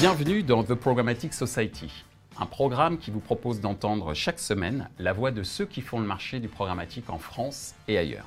[0.00, 1.92] Bienvenue dans The Programmatic Society,
[2.38, 6.06] un programme qui vous propose d'entendre chaque semaine la voix de ceux qui font le
[6.06, 8.26] marché du programmatique en France et ailleurs.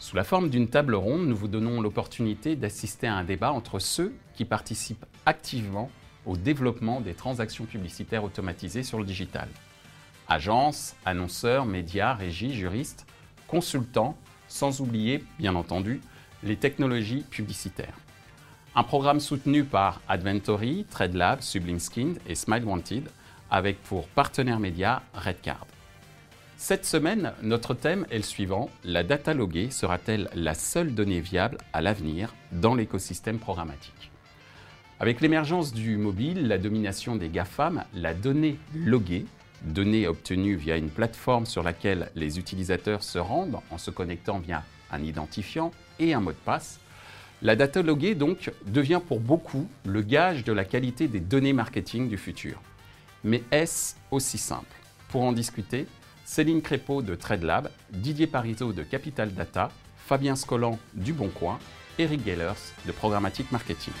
[0.00, 3.78] Sous la forme d'une table ronde, nous vous donnons l'opportunité d'assister à un débat entre
[3.78, 5.92] ceux qui participent activement
[6.24, 9.46] au développement des transactions publicitaires automatisées sur le digital.
[10.26, 13.06] Agences, annonceurs, médias, régies, juristes,
[13.46, 14.18] consultants,
[14.48, 16.00] sans oublier, bien entendu,
[16.42, 17.94] les technologies publicitaires.
[18.78, 23.08] Un programme soutenu par Adventory, TradeLab, Sublime Skin et Smile Wanted,
[23.50, 25.66] avec pour partenaire média Redcard.
[26.58, 31.56] Cette semaine, notre thème est le suivant la data loguée sera-t-elle la seule donnée viable
[31.72, 34.10] à l'avenir dans l'écosystème programmatique?
[35.00, 39.24] Avec l'émergence du mobile, la domination des GAFAM, la donnée loguée,
[39.62, 44.64] donnée obtenue via une plateforme sur laquelle les utilisateurs se rendent en se connectant via
[44.92, 46.78] un identifiant et un mot de passe,
[47.42, 52.08] la data loguée donc devient pour beaucoup le gage de la qualité des données marketing
[52.08, 52.60] du futur.
[53.24, 54.74] Mais est-ce aussi simple?
[55.08, 55.86] Pour en discuter,
[56.24, 61.58] Céline Crépeau de TradeLab, Didier Parizeau de Capital Data, Fabien Scollan du Bon Coin,
[61.98, 63.92] Eric Gellers de Programmatic Marketing.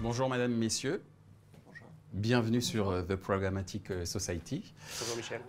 [0.00, 1.02] Bonjour Madame, Messieurs.
[1.66, 1.86] Bonjour.
[2.12, 4.74] Bienvenue sur euh, The Programmatic euh, Society.
[5.00, 5.40] Bonjour Michel.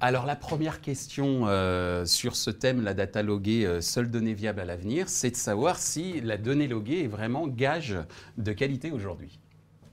[0.00, 4.64] Alors la première question euh, sur ce thème, la data loguée, seule donnée viable à
[4.64, 7.96] l'avenir, c'est de savoir si la donnée loguée est vraiment gage
[8.38, 9.38] de qualité aujourd'hui.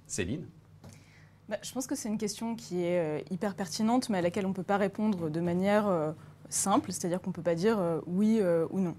[0.07, 0.45] Céline?
[1.49, 4.45] Bah, je pense que c'est une question qui est euh, hyper pertinente, mais à laquelle
[4.45, 6.11] on ne peut pas répondre de manière euh,
[6.49, 8.95] simple, c'est-à-dire qu'on ne peut pas dire euh, oui ou non.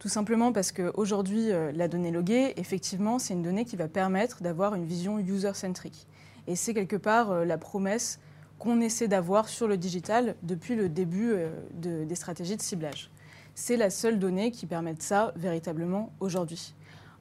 [0.00, 4.74] Tout simplement parce qu'aujourd'hui, la donnée loguée, effectivement, c'est une donnée qui va permettre d'avoir
[4.74, 6.08] une vision user-centric.
[6.48, 8.18] Et c'est quelque part la promesse
[8.62, 11.34] qu'on essaie d'avoir sur le digital depuis le début
[11.74, 13.10] des stratégies de ciblage.
[13.56, 16.72] C'est la seule donnée qui permet ça véritablement aujourd'hui.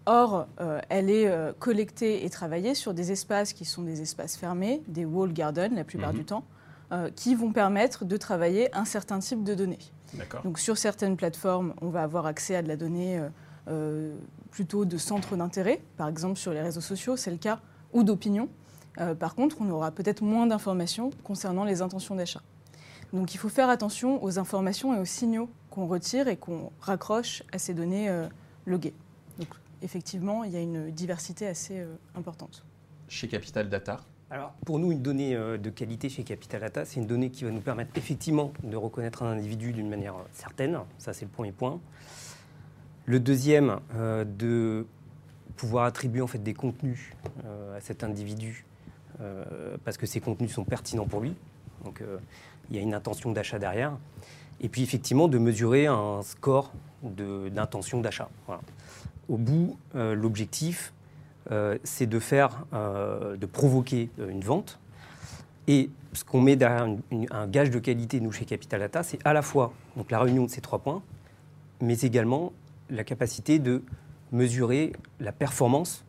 [0.05, 4.37] Or, euh, elle est euh, collectée et travaillée sur des espaces qui sont des espaces
[4.37, 6.19] fermés, des wall gardens la plupart mhm.
[6.19, 6.43] du temps,
[6.91, 9.79] euh, qui vont permettre de travailler un certain type de données.
[10.43, 13.21] Donc sur certaines plateformes, on va avoir accès à de la donnée
[14.49, 17.61] plutôt de centre d'intérêt, par exemple sur les réseaux sociaux, c'est le cas,
[17.93, 18.49] ou d'opinion.
[19.19, 22.41] Par contre, on aura peut-être moins d'informations concernant les intentions d'achat.
[23.13, 27.43] Donc il faut faire attention aux informations et aux signaux qu'on retire et qu'on raccroche
[27.51, 28.09] à ces données
[28.65, 28.93] loguées
[29.81, 32.63] effectivement, il y a une diversité assez euh, importante.
[33.07, 34.01] Chez Capital Data
[34.33, 37.43] alors, pour nous, une donnée euh, de qualité chez Capital Data, c'est une donnée qui
[37.43, 40.79] va nous permettre effectivement de reconnaître un individu d'une manière euh, certaine.
[40.99, 41.81] Ça, c'est le premier point.
[43.05, 44.85] Le deuxième, de
[45.57, 47.11] pouvoir attribuer en fait des contenus
[47.75, 48.63] à cet individu
[49.83, 51.35] parce que ces contenus sont pertinents pour lui.
[51.85, 52.03] Donc,
[52.69, 53.97] il y a une intention d'achat derrière.
[54.61, 56.71] Et puis, effectivement, de mesurer un score
[57.03, 58.29] d'intention d'achat.
[59.27, 60.93] Au bout, euh, l'objectif,
[61.51, 64.79] euh, c'est de faire, euh, de provoquer une vente.
[65.67, 66.87] Et ce qu'on met derrière
[67.31, 70.45] un gage de qualité, nous, chez Capital Data, c'est à la fois donc, la réunion
[70.45, 71.01] de ces trois points,
[71.81, 72.53] mais également
[72.89, 73.81] la capacité de
[74.31, 76.03] mesurer la performance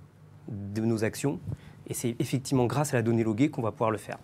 [0.48, 1.38] de nos actions.
[1.92, 4.16] Et c'est effectivement grâce à la donnée loguée qu'on va pouvoir le faire.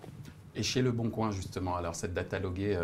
[0.54, 2.78] Et chez Le Bon Coin, justement, alors cette data loguée,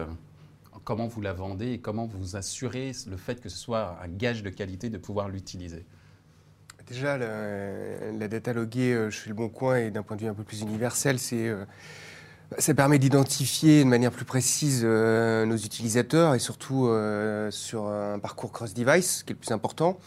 [0.85, 4.43] comment vous la vendez et comment vous assurez le fait que ce soit un gage
[4.43, 5.87] de qualité de pouvoir l'utiliser?
[6.87, 10.35] Déjà, la, data loguée euh, chez Le Bon Coin et d'un point de vue un
[10.35, 11.65] peu plus universel, c'est euh,
[12.59, 16.91] ça permet d'identifier de manière plus précise euh, nos utilisateurs et surtout
[17.51, 19.99] sur un parcours cross-device, qui est le plus important,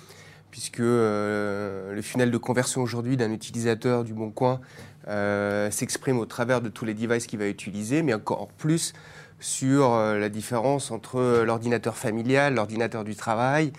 [0.57, 4.59] puisque le funnel de conversion aujourd'hui d'un utilisateur du Bon Coin
[5.69, 8.93] s'exprime au travers de tous les devices qu'il va utiliser, mais encore plus
[9.39, 13.71] sur la différence entre l'ordinateur familial, l'ordinateur du travail,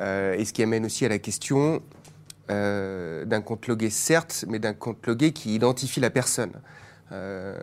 [0.00, 1.82] et ce qui amène aussi à la question
[2.50, 6.52] euh, d'un compte logué, certes, mais d'un compte logué qui identifie la personne.
[7.12, 7.54] Euh,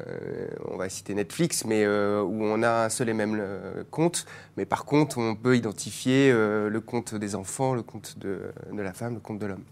[0.70, 3.42] on va citer Netflix, mais euh, où on a un seul et même
[3.90, 4.26] compte,
[4.58, 9.16] mais par contre, on peut identifier le compte des enfants, le compte de, la femme,
[9.16, 9.64] le compte de l'homme.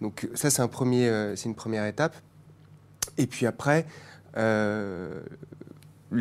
[0.00, 2.16] Donc ça, c'est un premier, une première étape.
[3.18, 3.86] Et puis après,
[4.34, 5.10] la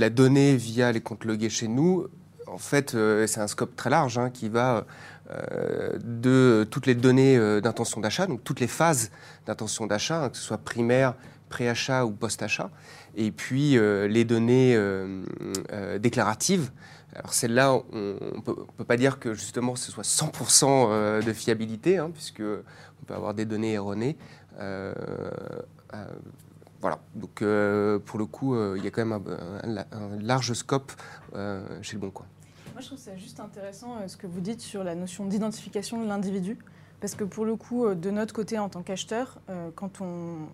[0.10, 2.08] donnée via les comptes logués chez nous,
[2.48, 2.92] en fait,
[3.28, 4.86] c'est un scope très large hein, qui va
[5.32, 9.12] euh, de toutes les données euh, d'intention d'achat, donc toutes les phases
[9.46, 11.14] d'intention d'achat, hein, que ce soit primaire,
[11.52, 12.72] pré-achat ou post-achat,
[13.16, 14.76] et puis euh, les données
[16.00, 16.72] déclaratives.
[17.14, 22.10] Alors celles-là, on ne peut, pas dire que justement ce soit 100% de fiabilité, hein,
[22.12, 24.18] puisque on peut avoir des données erronées.
[26.82, 27.44] voilà, donc
[28.06, 29.22] pour le coup, il y a quand même
[29.64, 30.94] un, un large scope
[31.82, 32.26] chez le Bon Coin
[32.82, 36.08] je trouve ça juste intéressant euh, ce que vous dites sur la notion d'identification de
[36.08, 36.58] l'individu,
[37.02, 40.48] Parce que pour le coup, euh, de notre côté, en tant qu'acheteur, euh, quand on,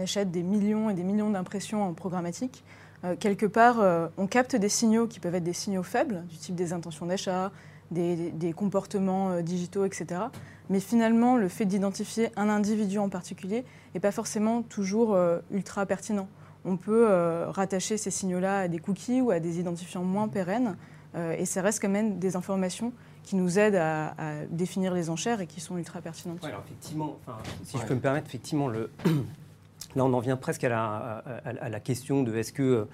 [0.00, 2.64] achète des millions et des millions d'impressions en programmatique,
[3.04, 3.76] euh, quelque part,
[4.16, 7.52] on capte des signaux qui peuvent être des signaux faibles, du type des intentions d'achat,
[7.90, 10.22] des, des comportements digitaux, etc.
[10.68, 13.64] Mais finalement, le fait d'identifier un individu en particulier
[13.94, 15.16] n'est pas forcément toujours
[15.50, 16.28] ultra pertinent.
[16.64, 17.06] On peut
[17.48, 20.76] rattacher ces signaux-là à des cookies ou à des identifiants moins pérennes,
[21.16, 22.92] et ça reste quand même des informations
[23.24, 26.42] qui nous aident à, à définir les enchères et qui sont ultra pertinentes.
[26.42, 27.82] Ouais, alors effectivement, enfin, si Ouais.
[27.82, 28.90] je peux me permettre, effectivement, le...
[29.96, 31.18] là on en vient presque à la, à,
[31.48, 32.86] à- à la question de est-ce que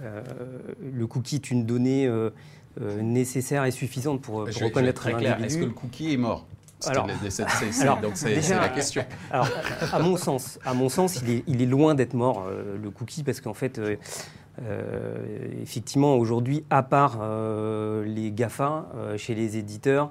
[0.00, 0.22] euh,
[0.92, 2.30] le cookie est une donnée euh,
[2.80, 5.44] euh, nécessaire et suffisante pour, pour Je- je vais être reconnaître très un clair.
[5.44, 6.46] Est-ce que le cookie est mort?
[6.86, 7.06] Alors-
[8.14, 9.04] c'est- la question.
[9.30, 9.48] Alors,
[9.92, 12.90] à mon sens, à mon sens, il est, il est loin d'être mort euh, le
[12.90, 13.96] cookie parce qu'en fait, euh, euh,
[15.60, 20.10] effectivement, aujourd'hui, à part euh, les Gafa, euh, chez les éditeurs,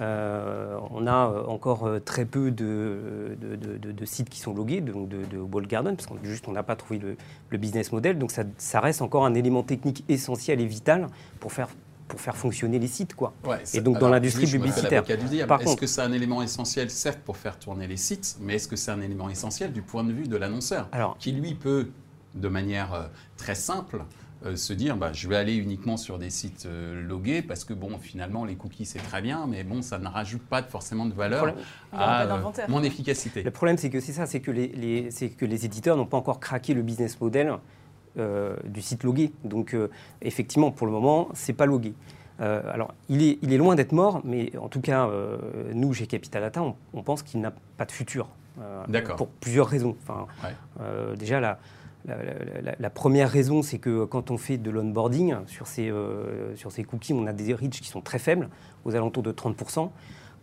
[0.00, 4.40] euh, on a euh, encore euh, très peu de, de- de- de- de sites qui
[4.40, 7.16] sont logués, donc de, wall garden, parce qu'on juste on n'a pas trouvé le,
[7.50, 8.18] le business model.
[8.18, 11.06] Donc ça, ça reste encore un élément technique essentiel et vital
[11.40, 11.68] pour faire
[12.08, 13.32] pour faire fonctionner les sites, quoi.
[13.44, 15.02] Ouais, c'est- donc, dans l'industrie publicitaire.
[15.60, 18.76] Est-ce que c'est un élément essentiel, certes, pour faire tourner les sites, mais est-ce que
[18.76, 20.88] c'est un élément essentiel du point de vue de l'annonceur
[21.18, 21.88] qui lui peut,
[22.36, 23.02] de manière euh,
[23.36, 24.02] très simple,
[24.44, 27.72] euh, se dire bah, je vais aller uniquement sur des sites euh, logués parce que
[27.72, 31.14] bon finalement les cookies c'est très bien mais bon ça ne rajoute pas forcément de
[31.14, 33.42] valeur problème- à euh, mon efficacité.
[33.42, 36.06] Le problème, c'est que c'est ça, c'est que les, les- c'est que les éditeurs n'ont
[36.06, 37.54] pas encore craqué le business model
[38.18, 39.32] euh, du site logué.
[39.44, 39.88] Donc, euh,
[40.22, 41.94] effectivement, pour le moment, c'est pas logué.
[42.40, 45.38] Euh, alors, il est, il est loin d'être mort, mais en tout cas, euh,
[45.74, 48.28] nous, chez Capital Data, on, on pense qu'il n'a pas de futur.
[48.60, 49.16] euh, D'accord.
[49.16, 49.96] Pour plusieurs raisons.
[50.02, 50.54] Enfin, Ouais.
[50.82, 51.58] euh, déjà, la,
[52.06, 55.90] la, la- la- la première raison, c'est que quand on fait de l'onboarding sur ces,
[55.90, 58.48] euh, sur ces cookies, on a des reach qui sont très faibles,
[58.84, 59.90] aux alentours de 30%.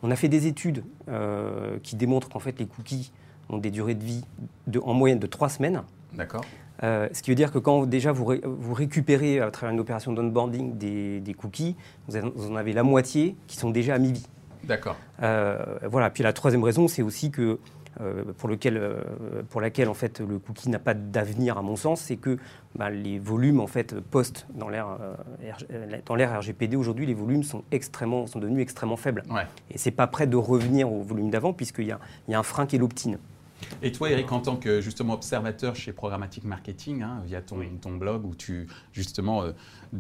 [0.04, 3.12] On a fait des études euh, qui démontrent qu'en fait, les cookies
[3.50, 4.26] ont des durées de vie
[4.68, 5.84] de, en moyenne de 3 semaines.
[6.14, 6.44] D'accord
[6.82, 9.80] Euh, ce qui veut dire que quand déjà vous, ré- vous récupérez à travers une
[9.80, 11.76] opération d'onboarding des, des cookies,
[12.08, 14.26] vous en- vous en avez la moitié qui sont déjà à mi-vie.
[14.66, 14.96] D'accord.
[15.20, 16.10] Voilà.
[16.10, 17.60] Puis la troisième raison, c'est aussi que
[18.38, 19.02] pour, lequel, euh,
[19.50, 22.38] pour laquelle en fait le cookie n'a pas d'avenir à mon sens, c'est que
[22.76, 25.14] bah, les volumes en fait post dans l'ère euh,
[25.72, 29.24] euh, dans l'ère RGPD aujourd'hui, les volumes sont extrêmement sont devenus extrêmement faibles.
[29.30, 29.46] Ouais.
[29.70, 32.40] Et c'est pas prêt de revenir au volume d'avant puisqu'il y a, il y a
[32.40, 33.18] un frein qui est l'opt-in.
[33.82, 37.96] Et toi, Eric, en tant que justement observateur chez Programmatic Marketing, hein, via ton, ton
[37.96, 39.52] blog où tu justement euh,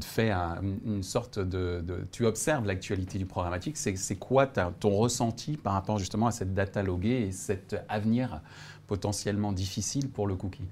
[0.01, 4.91] fais un- une sorte de, de- tu observes l'actualité du programmatique, c'est quoi ta- ton
[4.91, 8.41] ressenti par rapport justement à cette data loguée et cet avenir
[8.87, 10.67] potentiellement difficile pour le cookie?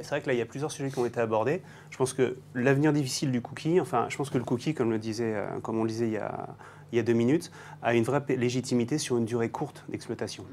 [0.00, 1.60] C'est vrai que là, il y a plusieurs sujets qui ont été abordés.
[1.90, 4.98] Je pense que l'avenir difficile du cookie, enfin, je pense que le cookie, comme, le
[4.98, 6.48] disait, euh, comme on le disait il y, a,
[6.92, 7.50] il y a deux minutes,
[7.82, 10.44] a une vraie légitimité sur une durée courte d'exploitation.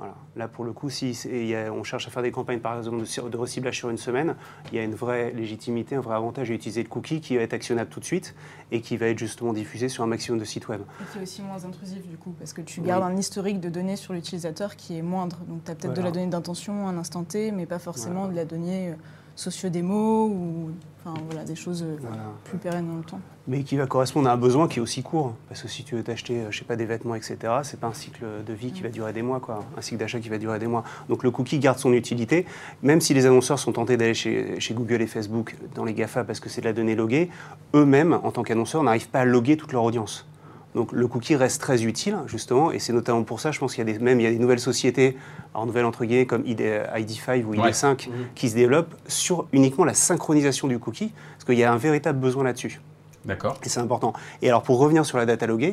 [0.00, 0.14] Voilà.
[0.34, 3.02] Là, pour le coup, si y a- on cherche à faire des campagnes, par exemple,
[3.30, 4.34] de, reciblage sur une semaine,
[4.72, 7.42] il y a une vraie légitimité, un vrai avantage à utiliser le cookie qui va
[7.42, 8.34] être actionnable tout de suite
[8.72, 10.80] et qui va être justement diffusé sur un maximum de sites web.
[11.02, 12.86] Et qui est aussi moins intrusif du coup, parce que tu Oui.
[12.86, 15.36] gardes un historique de données sur l'utilisateur qui est moindre.
[15.46, 18.20] Donc tu as peut-être de la donnée d'intention à un instant T, mais pas forcément
[18.20, 18.30] Voilà.
[18.32, 18.94] de la donnée euh,
[19.36, 20.70] socio-démo ou
[21.04, 22.16] enfin, voilà, des choses euh, Voilà.
[22.44, 23.20] plus pérennes dans le temps.
[23.48, 25.34] mais qui va correspondre à un besoin qui est aussi court.
[25.48, 27.86] Parce que si tu veux t'acheter, euh, je sais pas, des vêtements, etc., c'est pas
[27.88, 29.64] un cycle de vie qui va durer des mois, quoi.
[29.76, 30.84] Un cycle d'achat qui va durer des mois.
[31.08, 32.46] Donc le cookie garde son utilité,
[32.82, 36.24] même si les annonceurs sont tentés d'aller chez, chez Google et Facebook dans les GAFA
[36.24, 37.30] parce que c'est de la donnée loguée,
[37.74, 40.26] eux-mêmes, en tant qu'annonceurs, n'arrivent pas à loguer toute leur audience.
[40.74, 43.86] Donc le cookie reste très utile, justement, et c'est notamment pour ça, je pense qu'il
[43.86, 45.16] y a des, même il y a des nouvelles sociétés,
[45.52, 47.70] alors nouvelles entre guillemets, comme ID, ID5 ou Ouais.
[47.70, 51.76] ID5, qui se développent sur uniquement la synchronisation du cookie, parce qu'il y a un
[51.76, 52.80] véritable besoin là-dessus.
[53.24, 54.12] D'accord Et c'est important.
[54.40, 55.72] Et alors, pour revenir sur la data loguée,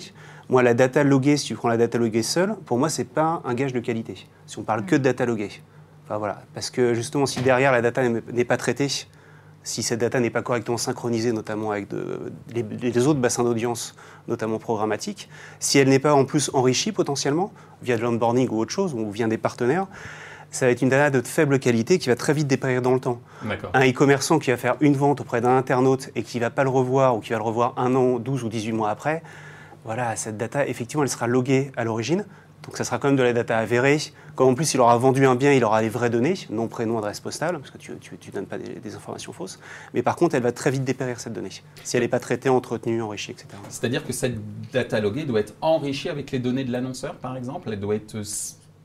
[0.50, 3.42] moi, la data loguée, si tu prends la data loguée seule, pour moi, c'est pas
[3.46, 4.28] un gage de qualité.
[4.48, 5.52] Si on parle que de data loguée.
[6.06, 6.42] Enfin, voilà.
[6.54, 8.90] Parce que justement, si derrière la data n'est pas traitée,
[9.68, 13.96] si cette data n'est pas correctement synchronisée, notamment avec de- les, les autres bassins d'audience,
[14.30, 15.28] notamment programmatiques,
[15.60, 19.12] si elle n'est pas en plus enrichie potentiellement, via de l'onboarding ou autre chose, ou
[19.12, 19.88] via des partenaires,
[20.52, 23.02] ça va être une data de faible qualité qui va très vite dépérir dans le
[23.02, 23.20] temps
[23.74, 26.64] un e-commerçant qui va faire une vente auprès d'un internaute et qui ne va pas
[26.64, 29.22] le revoir ou qui va le revoir un an, 12 ou 18 mois après,
[29.84, 32.26] voilà, cette data, effectivement, elle sera loguée à l'origine.
[32.68, 33.98] Donc ça sera quand même de la data avérée.
[34.36, 36.98] Comme en plus il aura vendu un bien, il aura les vraies données, nom, prénom,
[36.98, 39.60] adresse postale, parce que tu ne donnes pas des, informations fausses.
[39.94, 41.50] Mais par contre, elle va très vite dépérir cette donnée,
[41.84, 43.48] si elle n'est pas traitée, entretenue, enrichie, etc.
[43.70, 44.38] C'est-à-dire que cette
[44.72, 47.70] data loguée doit être enrichie avec les données de l'annonceur, par exemple?
[47.72, 48.24] Elle doit être, euh,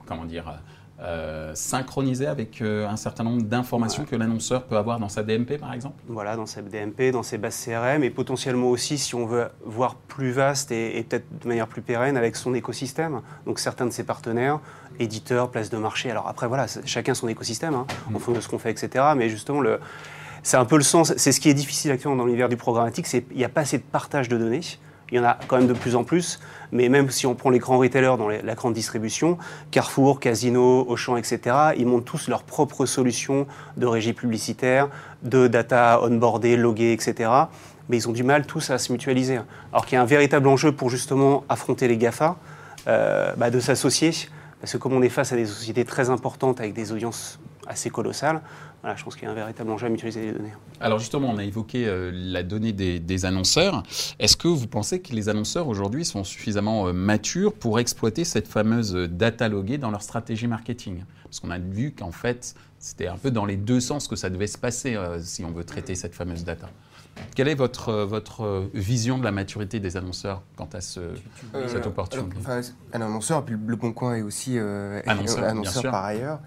[0.07, 0.61] comment dire,
[1.03, 5.59] euh, synchronisé avec euh, un certain nombre d'informations que l'annonceur peut avoir dans sa DMP,
[5.59, 5.97] par exemple?
[6.09, 9.97] Voilà, dans sa DMP, dans ses bases CRM, et potentiellement aussi, si on veut voir
[9.97, 13.21] plus vaste et, et peut-être de manière plus pérenne, avec son écosystème.
[13.47, 14.61] Donc certains de ses partenaires,
[14.99, 16.11] éditeurs, places de marché.
[16.11, 19.05] Alors après, voilà, chacun son écosystème, hein, en fonction de ce qu'on fait, etc.
[19.17, 19.81] Mais justement, le,
[20.43, 21.13] c'est un peu le sens.
[21.17, 23.63] C'est ce qui est difficile actuellement dans l'univers du programmatique, c'est qu'il n'y a pas
[23.63, 24.61] assez de partage de données.
[25.11, 26.41] Il y en a quand même de plus en plus,
[26.71, 29.37] mais même si on prend les grands retailers dans la grande distribution,
[29.71, 31.41] Carrefour, Casino, Auchan, etc.,
[31.77, 34.89] ils montent tous leurs propres solutions de régie publicitaire,
[35.23, 37.31] de data onboardée, loguée, etc.
[37.89, 39.39] Mais ils ont du mal tous à se mutualiser.
[39.73, 42.37] Alors qu'il y a un véritable enjeu pour justement affronter les GAFA,
[42.89, 44.13] euh, bah, de s'associer,
[44.61, 47.91] parce que comme on est face à des sociétés très importantes avec des audiences assez
[47.91, 48.41] colossales,
[48.83, 50.53] voilà, je pense qu'il y a un véritable enjeu à mutualiser les données.
[50.81, 53.85] Alors justement, on a évoqué euh, la donnée des, des annonceurs.
[54.19, 58.49] Est-ce que vous pensez que les annonceurs aujourd'hui sont suffisamment euh, matures pour exploiter cette
[58.49, 61.05] fameuse euh, data loguée dans leur stratégie marketing?
[61.25, 64.29] Parce qu'on a vu qu'en fait, c'était un peu dans les deux sens que ça
[64.29, 66.69] devait se passer euh, si on veut traiter cette fameuse data.
[67.37, 71.01] Quelle est votre, votre vision de la maturité des annonceurs quant à ce,
[71.69, 72.37] cette opportunité?
[72.47, 76.41] alors, enfin, un annonceur, et puis Le Bon Coin est aussi euh, Annonceur, par ailleurs.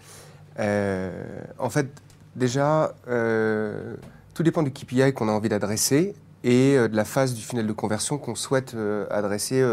[0.58, 1.90] Euh, en fait,
[2.36, 3.96] déjà, euh,
[4.34, 7.68] tout dépend du KPI qu'on a envie d'adresser et euh, de la phase du funnel
[7.68, 9.64] de conversion qu'on souhaite euh, adresser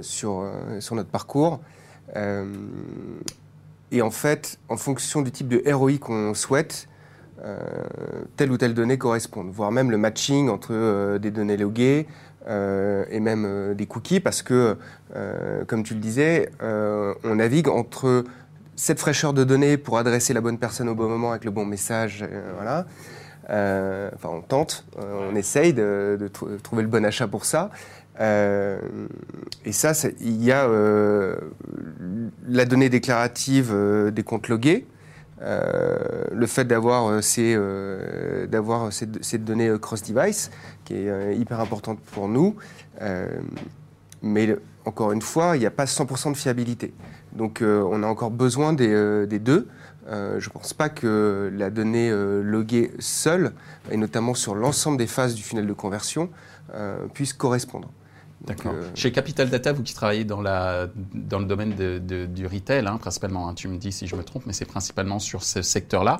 [0.00, 1.60] sur, sur notre parcours.
[3.92, 6.88] Et en fait, en fonction du type de ROI qu'on souhaite,
[8.36, 12.06] telle ou telle donnée correspondent, voire même le matching entre des données loguées
[12.48, 14.78] et même des cookies, parce que,
[15.66, 18.24] comme tu le disais, on navigue entre
[18.76, 21.64] cette fraîcheur de données pour adresser la bonne personne au bon moment avec le bon
[21.64, 22.86] message, euh, voilà.
[23.48, 27.44] Euh, enfin, on tente, euh, on essaye de, de trou- trouver le bon achat pour
[27.44, 27.70] ça.
[28.18, 30.66] Et ça, il y a
[32.48, 33.74] la donnée déclarative
[34.10, 34.86] des comptes logués,
[35.42, 37.54] le fait d'avoir ces,
[38.48, 38.88] d'avoir
[39.82, 40.50] cross-device,
[40.86, 42.56] qui est hyper importante pour nous.
[44.22, 44.56] Mais
[44.86, 46.94] encore une fois, il n'y a pas 100% de fiabilité.
[47.36, 49.68] Donc euh, on a encore besoin des, euh, deux.
[50.08, 53.52] Euh, je ne pense pas que la donnée euh, loguée seule,
[53.90, 56.30] et notamment sur l'ensemble des phases du funnel de conversion,
[57.14, 57.90] puisse correspondre.
[58.46, 58.72] D'accord.
[58.74, 62.46] euh, Chez Capital Data, vous qui travaillez dans, la, dans le domaine de- de- du
[62.46, 65.42] retail, hein, principalement, hein, tu me dis si je me trompe, mais c'est principalement sur
[65.42, 66.18] ce secteur-là,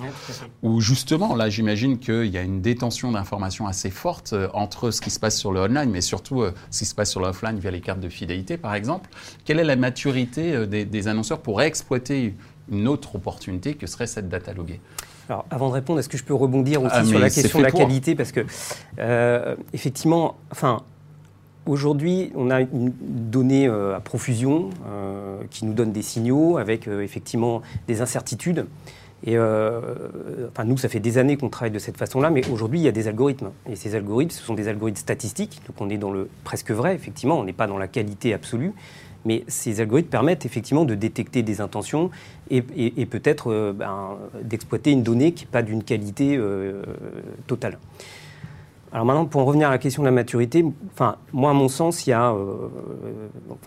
[0.62, 5.00] où justement, là, j'imagine qu'il y a une détention d'informations assez forte euh, entre ce
[5.00, 7.59] qui se passe sur le online, mais surtout euh, ce qui se passe sur l'offline
[7.59, 9.09] via les cartes de fidélité, par exemple.
[9.45, 12.35] Quelle est la maturité des, des annonceurs pour exploiter
[12.71, 14.80] une autre opportunité que serait cette data loguée
[15.28, 17.64] Alors, avant de répondre, est-ce que je peux rebondir aussi Ah, sur la question de
[17.64, 17.78] la pour.
[17.78, 18.16] qualité?
[18.16, 18.45] Parce que,
[18.99, 20.83] euh, effectivement, enfin,
[21.66, 26.88] aujourd'hui, on a une donnée euh, à profusion euh, qui nous donne des signaux avec
[26.88, 28.66] euh, effectivement des incertitudes.
[29.25, 29.80] Et euh,
[30.50, 32.88] enfin, nous, ça fait des années qu'on travaille de cette façon-là, mais aujourd'hui, il y
[32.88, 33.50] a des algorithmes.
[33.68, 35.61] Et ces algorithmes, ce sont des algorithmes statistiques.
[35.66, 37.38] Donc, on est dans le presque vrai, effectivement.
[37.38, 38.73] On n'est pas dans la qualité absolue.
[39.25, 42.11] Mais ces algorithmes permettent effectivement de détecter des intentions
[42.50, 44.11] et, et- et peut-être ben,
[44.42, 46.82] d'exploiter une donnée qui n'est pas d'une qualité euh,
[47.49, 47.78] totale.
[48.97, 51.69] Alors maintenant, pour en revenir à la question de la maturité, enfin, moi, à mon
[51.69, 52.55] sens, il y a, euh,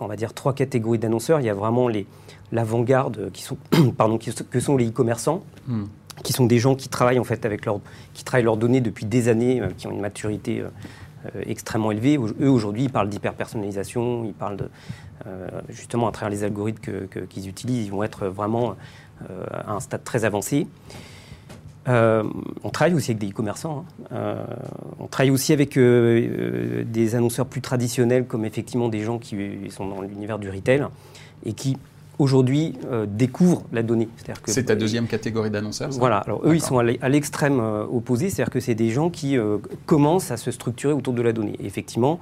[0.00, 1.38] on va dire, trois catégories d'annonceurs.
[1.38, 2.08] Il y a vraiment les
[2.50, 3.56] l'avant-garde qui sont,
[3.96, 5.84] pardon, qui que sont les e-commerçants, Hmm.
[6.24, 7.78] qui sont des gens qui travaillent en fait avec leur,
[8.12, 12.18] qui travaillent leurs données depuis des années, euh, qui ont une maturité euh, extrêmement élevée.
[12.40, 14.68] Eux aujourd'hui, ils parlent d'hyper-personnalisation, ils parlent de,
[15.68, 18.74] justement à travers les algorithmes que- que- qu'ils utilisent, ils vont être vraiment
[19.52, 20.66] à un stade très avancé.
[21.90, 22.22] Euh,
[22.62, 23.84] on travaille aussi avec des e-commerçants.
[23.84, 24.04] hein.
[24.12, 24.44] Euh,
[25.00, 29.36] on travaille aussi avec euh, des annonceurs plus traditionnels, comme effectivement des gens qui
[29.70, 30.84] sont dans l'univers du retail
[31.44, 31.76] et qui
[32.18, 32.74] aujourd'hui
[33.08, 34.08] découvrent la donnée.
[34.44, 38.28] C'est ta deuxième catégorie d'annonceurs Voilà, alors eux, ils sont à l'e- à l'extrême opposé,
[38.28, 39.38] c'est-à-dire que c'est des gens qui
[39.86, 41.56] commencent à se structurer autour de la donnée.
[41.60, 42.20] Et effectivement,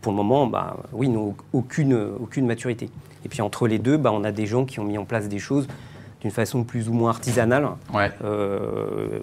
[0.00, 2.88] pour le moment, bah, oui, ils n'ont aucune, aucune maturité.
[3.26, 5.28] Et puis entre les deux, bah, on a des gens qui ont mis en place
[5.28, 5.68] des choses
[6.20, 7.68] d'une façon plus ou moins artisanale.
[7.94, 8.10] Ouais.
[8.24, 9.20] Euh,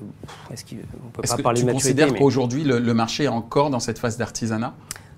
[0.51, 0.75] Est-ce qu'on
[1.13, 3.29] peut Est-ce pas que parler tu de maturité considères mais- qu'aujourd'hui, le, le marché est
[3.29, 4.73] encore dans cette phase d'artisanat?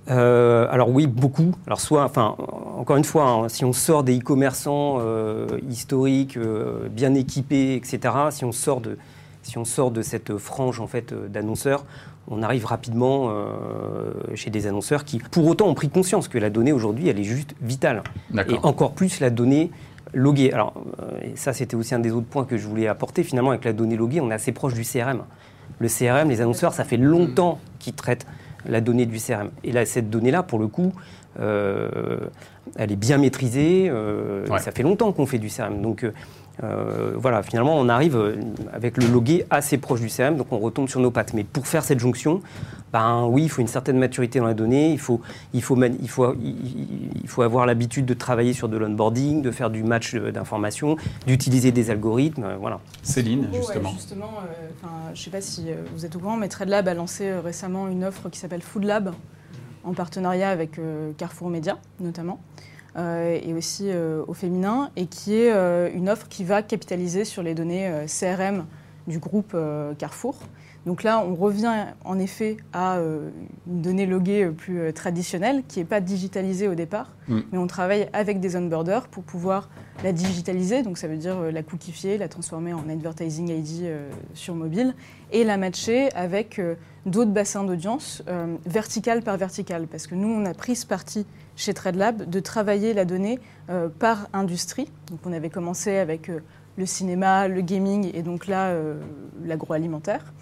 [0.10, 1.54] Euh, alors oui, beaucoup.
[1.68, 2.36] Alors soit, enfin,
[2.78, 6.40] encore une fois, hein, si on sort des e-commerçants euh, historiques,
[6.92, 8.98] bien équipés, etc., si on sort de,
[9.44, 11.84] si on sort de cette frange en fait d'annonceurs,
[12.30, 16.50] on arrive rapidement euh, chez des annonceurs qui, pour autant, ont pris conscience que la
[16.50, 18.02] donnée aujourd'hui, elle est juste vitale.
[18.50, 19.72] Et encore plus la donnée
[20.14, 20.52] loguée.
[20.52, 23.24] Alors, euh, et ça, c'était aussi un des autres points que je voulais apporter.
[23.24, 25.24] Finalement, avec la donnée loguée, on est assez proche du CRM.
[25.80, 28.26] Le CRM, les annonceurs, ça fait longtemps qu'ils traitent
[28.66, 29.50] la donnée du CRM.
[29.64, 30.94] Et là, cette donnée-là, pour le coup,
[31.38, 33.92] elle est bien maîtrisée.
[34.58, 35.82] Ça fait longtemps qu'on fait du CRM.
[35.82, 36.06] Donc,
[36.64, 38.36] euh, voilà, finalement, on arrive euh,
[38.74, 41.34] avec le logué assez proche du CRM, donc on retombe sur nos pattes.
[41.34, 42.42] Mais pour faire cette jonction,
[42.92, 45.22] ben oui, il faut une certaine maturité dans la donnée, il faut,
[45.54, 49.70] il faut, il faut, il faut avoir l'habitude de travailler sur de l'onboarding, de faire
[49.70, 50.96] du match euh, d'informations,
[51.28, 52.80] d'utiliser des algorithmes, voilà.
[53.04, 53.92] Céline, justement.
[53.92, 54.32] justement,
[55.14, 58.04] je ne sais pas si vous êtes au courant, mais TradeLab a lancé récemment une
[58.04, 59.14] offre qui s'appelle Food Lab,
[59.84, 60.80] en partenariat avec
[61.18, 62.40] Carrefour Média, notamment.
[62.98, 67.26] Euh, et aussi euh, au féminin, et qui est euh, une offre qui va capitaliser
[67.26, 68.66] sur les données CRM
[69.06, 69.56] du groupe
[70.00, 70.36] Carrefour.
[70.88, 76.02] Donc là, on revient en effet à une donnée loguée plus traditionnelle, qui n'est pas
[76.02, 77.40] digitalisée au départ, mm.
[77.52, 79.70] mais on travaille avec des onboarders pour pouvoir
[80.04, 83.92] la digitaliser, donc ça veut dire la cookifier, la transformer en advertising ID
[84.34, 84.94] sur mobile,
[85.32, 86.62] et la matcher avec
[87.06, 88.24] d'autres bassins d'audience,
[88.66, 91.26] vertical par vertical, parce que nous, on a pris ce parti
[91.58, 94.90] chez TradeLab de travailler la donnée euh, par industrie.
[95.10, 96.40] Donc on avait commencé avec euh,
[96.78, 99.02] le cinéma, le gaming et donc là euh,
[99.44, 100.34] l'agroalimentaire,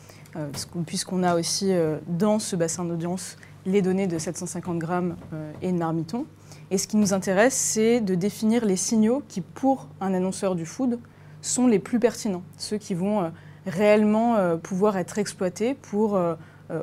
[0.86, 1.72] puisqu'on a aussi
[2.08, 5.16] dans ce bassin d'audience les données de 750 grammes
[5.62, 6.26] et de marmiton.
[6.72, 10.66] Et ce qui nous intéresse, c'est de définir les signaux qui, pour un annonceur du
[10.66, 11.00] food,
[11.42, 13.32] sont les plus pertinents, ceux qui vont
[13.66, 16.20] réellement pouvoir être exploités pour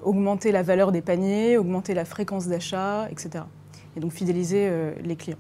[0.03, 3.45] augmenter la valeur des paniers, augmenter la fréquence d'achat, etc
[3.97, 5.39] et donc fidéliser euh, les clients.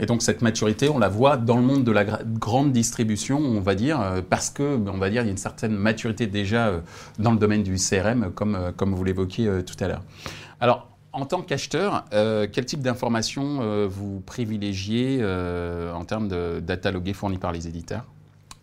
[0.00, 3.60] Et donc cette maturité, on la voit dans le monde de la grande distribution, on
[3.60, 6.68] va dire, euh, parce que, on va dire, il y a une certaine maturité déjà
[6.68, 6.80] euh,
[7.18, 10.02] dans le domaine du CRM, comme, comme vous l'évoquiez tout à l'heure.
[10.60, 17.38] Alors, en tant qu'acheteur, quel type d'informations vous privilégiez en termes de data loguée fournie
[17.38, 18.04] par les éditeurs?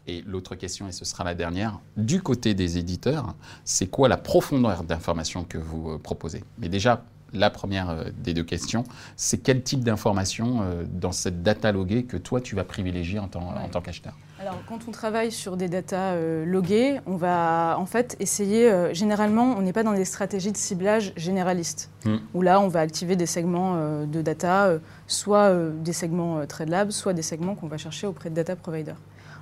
[0.05, 4.17] Et l'autre question, et ce sera la dernière, du côté des éditeurs, c'est quoi la
[4.17, 6.43] profondeur d'informations que vous proposez?
[6.59, 8.83] Mais déjà, la première euh, des deux questions,
[9.15, 13.27] c'est quel type d'information euh, dans cette data loguée que toi tu vas privilégier en
[13.27, 14.13] tant, qu'acheteur?
[14.39, 18.93] Alors, quand on travaille sur des data euh, loguées, on va en fait essayer.
[18.93, 22.17] généralement, on n'est pas dans des stratégies de ciblage généralistes, hmm.
[22.33, 24.73] où là, on va activer des segments de data,
[25.07, 28.97] soit des segments TradeLab, soit des segments qu'on va chercher auprès de data providers.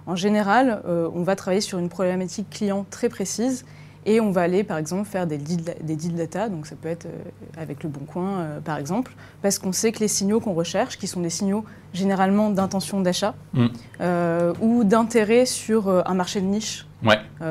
[0.05, 3.65] En général, on va travailler sur une problématique client très précise
[4.05, 7.05] et on va aller, par exemple, faire des deal, des data, donc ça peut être
[7.05, 7.23] euh,
[7.57, 10.97] avec le Bon Coin, euh, par exemple, parce qu'on sait que les signaux qu'on recherche,
[10.97, 13.67] qui sont des signaux généralement d'intention d'achat mm.
[14.01, 16.85] euh, ou d'intérêt sur un marché de niche,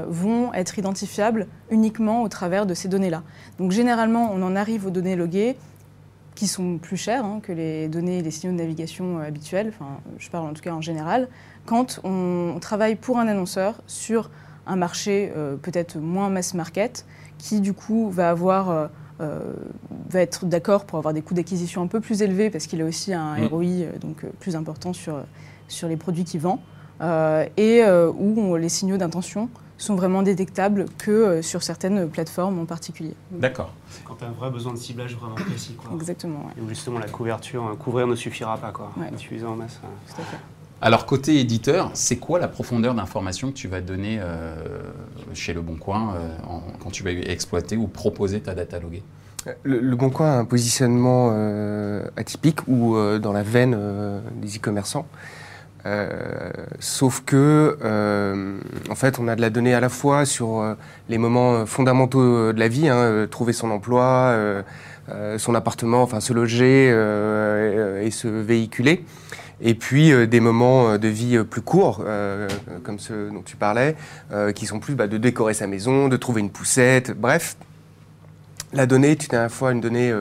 [0.08, 3.22] vont être identifiables uniquement au travers de ces données-là.
[3.58, 5.56] Donc généralement, on en arrive aux données loguées
[6.34, 9.98] qui sont plus chères hein, que les données et les signaux de navigation habituels, enfin,
[10.18, 11.28] je parle en tout cas en général,
[11.66, 14.30] quand on travaille pour un annonceur sur
[14.68, 17.04] un marché euh, peut-être moins mass market
[17.38, 18.86] qui du coup va avoir euh,
[19.20, 19.40] euh,
[20.10, 22.84] va être d'accord pour avoir des coûts d'acquisition un peu plus élevés parce qu'il a
[22.84, 23.46] aussi un mm.
[23.46, 23.66] ROI
[24.00, 25.16] donc plus important sur,
[25.66, 26.62] sur les produits qu'il vend
[27.56, 27.82] et
[28.18, 33.14] où les signaux d'intention sont vraiment détectables que sur certaines plateformes en particulier.
[33.30, 33.72] D'accord.
[34.04, 35.76] Quand tu as un vrai besoin de ciblage vraiment précis.
[35.94, 36.50] Exactement.
[36.56, 38.72] Et justement la couverture, couvrir ne suffira pas.
[38.72, 38.90] Quoi.
[38.96, 39.44] Ouais.
[39.44, 39.80] en masse.
[40.08, 40.38] Tout à fait.
[40.80, 44.54] Alors côté éditeur, c'est quoi la profondeur d'information que tu vas donner euh,
[45.34, 46.28] chez Le Bon Coin euh,
[46.78, 49.02] quand tu vas exploiter ou proposer ta data loguée
[49.64, 53.76] le, Bon Coin a un positionnement euh, atypique ou dans la veine
[54.40, 55.06] des e-commerçants.
[56.78, 57.78] sauf que,
[58.90, 60.76] en fait, on a de la donnée à la fois sur
[61.08, 64.36] les moments fondamentaux de la vie, hein, trouver son emploi,
[65.38, 66.88] son appartement, enfin se loger
[68.04, 69.04] et se véhiculer
[69.60, 72.04] et puis euh, des moments euh, de vie euh, plus courts,
[72.84, 73.96] comme ceux dont tu parlais,
[74.54, 77.56] qui sont plus bah, de décorer sa maison, de trouver une poussette, bref.
[78.72, 80.14] La donnée est à la fois une donnée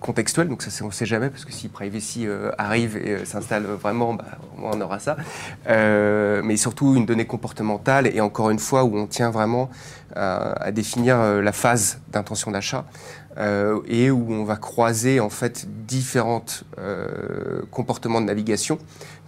[0.00, 2.26] contextuelle, donc ça on ne sait jamais, parce que si privacy
[2.58, 4.24] arrive et s'installe vraiment, bah,
[4.62, 5.16] on aura ça,
[5.68, 9.70] mais surtout une donnée comportementale, et encore une fois où on tient vraiment
[10.16, 12.86] à définir la phase d'intention d'achat.
[13.38, 16.44] Euh, et où on va croiser en fait différents
[16.78, 18.78] euh, comportements de navigation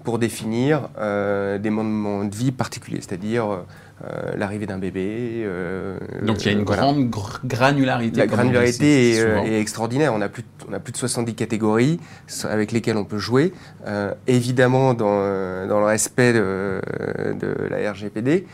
[0.03, 3.65] pour définir euh, des moments de vie particuliers, c'est-à-dire
[4.05, 5.45] euh, l'arrivée d'un bébé.
[5.45, 7.09] Euh, Donc il y a une grande
[7.45, 8.19] granularité.
[8.19, 10.13] La granularité est, extraordinaire.
[10.13, 12.01] On a, plus de, on a plus de 70 catégories
[12.45, 13.53] avec lesquelles on peut jouer.
[13.87, 16.81] Euh, évidemment dans, dans, le respect de,
[17.39, 18.47] de la RGPD,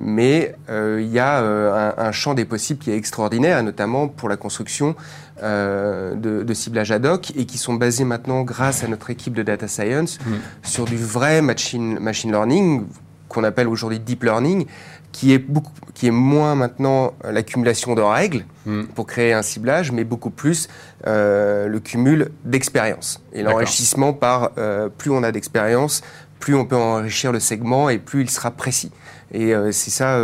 [0.00, 4.36] mais il y a un, un, champ des possibles qui est extraordinaire, notamment pour la
[4.36, 4.94] construction
[5.42, 6.14] de,
[6.44, 9.66] de, ciblage ad hoc et qui sont basés maintenant, grâce à notre équipe de data
[9.66, 10.32] science, mmh.
[10.62, 12.84] sur du vrai machine, machine learning
[13.30, 14.66] qu'on appelle aujourd'hui deep learning,
[15.12, 18.84] qui est, beaucoup, qui est moins maintenant l'accumulation de règles Mm.
[18.94, 20.68] pour créer un ciblage, mais beaucoup plus
[21.06, 23.22] euh, le cumul d'expérience.
[23.32, 26.02] Et l'enrichissement par euh, plus on a d'expérience,
[26.40, 28.92] plus on peut enrichir le segment et plus il sera précis.
[29.32, 30.18] Et euh, c'est ça,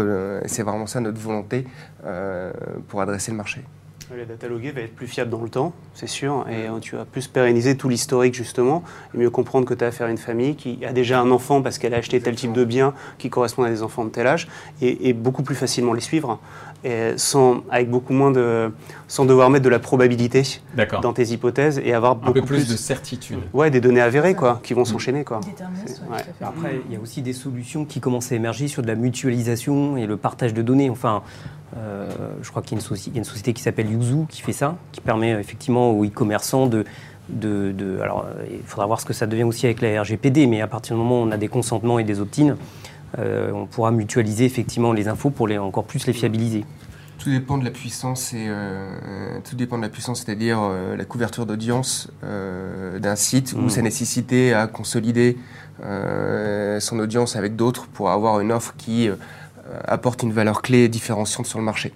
[0.46, 1.66] c'est vraiment ça notre volonté
[2.88, 3.64] pour adresser le marché.
[4.14, 7.04] La data loguée va être plus fiable dans le temps, c'est sûr, et tu vas
[7.04, 10.54] plus pérenniser tout l'historique justement, et mieux comprendre que tu as affaire à une famille
[10.54, 13.64] qui a déjà un enfant parce qu'elle a acheté tel type de bien qui correspond
[13.64, 14.46] à des enfants de tel âge,
[14.80, 16.38] et, et beaucoup plus facilement les suivre,
[16.86, 18.70] et sans, avec beaucoup moins de,
[19.08, 20.60] sans devoir mettre de la probabilité
[21.02, 23.38] dans tes hypothèses et avoir Un beaucoup peu plus de certitude.
[23.52, 25.40] ouais, des données avérées quoi, qui vont s'enchaîner quoi.
[26.10, 26.18] Ouais.
[26.40, 29.96] Après, il y a aussi des solutions qui commencent à émerger sur de la mutualisation
[29.96, 30.88] et le partage de données.
[30.88, 31.22] Enfin,
[31.76, 32.08] euh,
[32.42, 34.26] je crois qu'il y, a une soci- il y a une société qui s'appelle Yuzu
[34.28, 36.84] qui fait ça, qui permet effectivement aux e-commerçants de,
[37.28, 40.46] de, de- Alors, euh, il faudra voir ce que ça devient aussi avec la RGPD,
[40.46, 42.54] mais à partir du moment où on a des consentements et des opt-in, euh,
[43.18, 46.64] on pourra mutualiser effectivement les infos pour les, encore plus les fiabiliser.
[47.18, 51.04] Tout dépend de la puissance et euh, tout dépend de la puissance, c'est-à-dire euh, la
[51.04, 53.70] couverture d'audience euh, d'un site ou Mm.
[53.70, 55.38] sa nécessité à consolider
[55.82, 59.16] euh, son audience avec d'autres pour avoir une offre qui euh,
[59.88, 61.92] apporte une valeur clé différenciante sur le marché.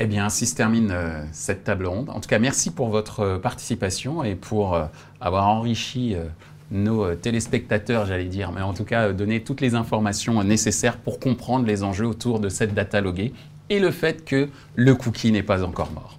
[0.00, 2.08] Eh bien, ainsi se termine euh, cette table ronde.
[2.10, 4.84] En tout cas, merci pour votre euh, participation et pour euh,
[5.20, 6.24] avoir enrichi euh,
[6.70, 10.44] nos euh, téléspectateurs, j'allais dire, mais en tout cas, euh, donné toutes les informations euh,
[10.44, 13.32] nécessaires pour comprendre les enjeux autour de cette data loguée
[13.70, 16.18] et le fait que le cookie n'est pas encore mort.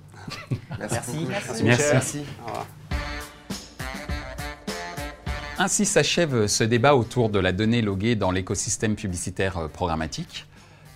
[0.79, 1.25] Merci.
[1.27, 1.63] Merci.
[1.63, 2.19] Merci.
[5.57, 10.45] Ainsi s'achève ce débat autour de la donnée loguée dans l'écosystème publicitaire programmatique.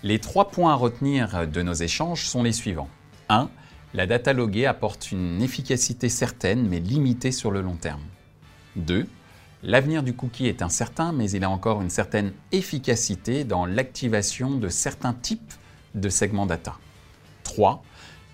[0.04, 2.90] Les trois points à retenir de nos échanges sont les suivants.
[3.30, 3.50] 1.
[3.94, 8.02] La data loguée apporte une efficacité certaine mais limitée sur le long terme.
[8.78, 9.06] 2.
[9.66, 14.68] L'avenir du cookie est incertain mais il a encore une certaine efficacité dans l'activation de
[14.68, 15.54] certains types
[15.96, 16.76] de segments data.
[17.46, 17.82] 3.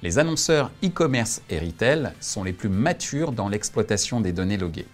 [0.02, 4.88] Les annonceurs e-commerce et retail sont les plus matures dans l'exploitation des données loguées.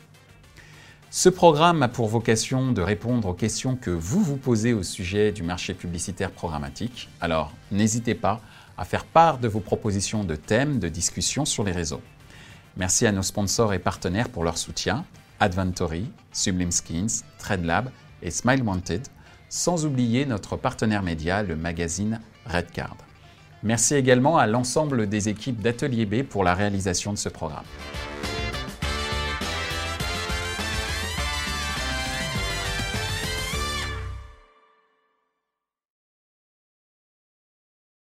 [1.10, 5.32] Ce programme a pour vocation de répondre aux questions que vous vous posez au sujet
[5.32, 7.08] du marché publicitaire programmatique.
[7.22, 8.42] Alors, n'hésitez pas
[8.78, 12.02] à faire part de vos propositions de thèmes de discussion sur les réseaux.
[12.76, 15.06] Merci à nos sponsors et partenaires pour leur soutien,
[15.40, 17.90] Adventory, Sublime Skins, TradeLab
[18.22, 19.08] et Smile Wanted,
[19.50, 22.98] sans oublier notre partenaire média, le magazine Redcard.
[23.64, 27.66] Merci également à l'ensemble des équipes d'Atelier B pour la réalisation de ce programme.